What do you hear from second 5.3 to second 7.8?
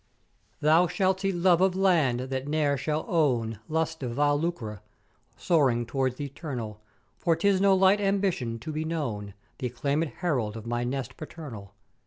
soaring towards th' Eternal: For 'tis no